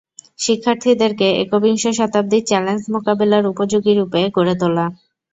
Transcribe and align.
শিক্ষার্থীদেরকে 0.39 1.27
একবিংশ 1.43 1.83
শতাব্দীর 1.99 2.43
চ্যালেঞ্জ 2.45 2.81
মোকাবিলার 2.93 3.43
উপযোগী 3.51 3.93
রূপে 3.95 4.21
গড়ে 4.35 4.55
তোলা। 4.61 4.85